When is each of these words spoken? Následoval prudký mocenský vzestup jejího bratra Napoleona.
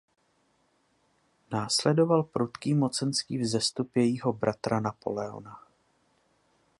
Následoval 1.51 2.23
prudký 2.23 2.73
mocenský 2.73 3.37
vzestup 3.37 3.95
jejího 3.95 4.33
bratra 4.33 4.79
Napoleona. 4.79 5.63